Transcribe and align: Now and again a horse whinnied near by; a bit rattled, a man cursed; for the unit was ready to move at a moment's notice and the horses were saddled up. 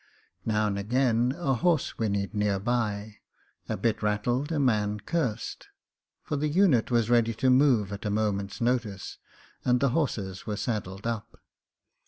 Now 0.47 0.65
and 0.65 0.79
again 0.79 1.31
a 1.37 1.53
horse 1.53 1.99
whinnied 1.99 2.33
near 2.33 2.59
by; 2.59 3.17
a 3.69 3.77
bit 3.77 4.01
rattled, 4.01 4.51
a 4.51 4.57
man 4.57 4.99
cursed; 4.99 5.67
for 6.23 6.35
the 6.35 6.47
unit 6.47 6.89
was 6.89 7.11
ready 7.11 7.35
to 7.35 7.51
move 7.51 7.91
at 7.93 8.05
a 8.07 8.09
moment's 8.09 8.59
notice 8.59 9.19
and 9.63 9.79
the 9.79 9.89
horses 9.89 10.47
were 10.47 10.57
saddled 10.57 11.05
up. 11.05 11.39